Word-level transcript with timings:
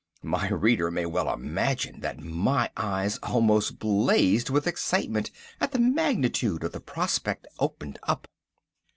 My 0.23 0.49
reader 0.49 0.89
may 0.89 1.05
well 1.05 1.31
imagine 1.31 1.99
that 1.99 2.19
my 2.19 2.71
eyes 2.75 3.19
almost 3.21 3.77
blazed 3.77 4.49
with 4.49 4.65
excitement 4.65 5.29
at 5.59 5.73
the 5.73 5.79
magnitude 5.79 6.63
of 6.63 6.71
the 6.71 6.79
prospect 6.79 7.45
opened 7.59 7.99
up. 8.07 8.27